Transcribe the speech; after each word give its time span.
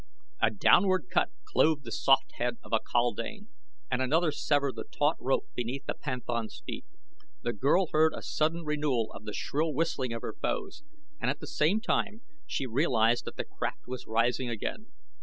A 0.41 0.49
downward 0.49 1.09
cut 1.11 1.29
clove 1.43 1.83
the 1.83 1.91
soft 1.91 2.31
head 2.39 2.57
of 2.63 2.73
a 2.73 2.79
kaldane, 2.79 3.49
and 3.91 4.01
another 4.01 4.31
severed 4.31 4.75
the 4.75 4.85
taut 4.85 5.15
rope 5.19 5.45
beneath 5.53 5.85
the 5.85 5.93
panthan's 5.93 6.63
feet. 6.65 6.85
The 7.43 7.53
girl 7.53 7.89
heard 7.93 8.13
a 8.15 8.23
sudden 8.23 8.63
renewal 8.65 9.11
of 9.13 9.25
the 9.25 9.33
shrill 9.33 9.71
whistling 9.75 10.11
of 10.11 10.23
her 10.23 10.33
foes, 10.33 10.81
and 11.19 11.29
at 11.29 11.39
the 11.39 11.45
same 11.45 11.81
time 11.81 12.23
she 12.47 12.65
realized 12.65 13.25
that 13.25 13.35
the 13.35 13.45
craft 13.45 13.85
was 13.85 14.07
rising 14.07 14.49
again. 14.49 14.87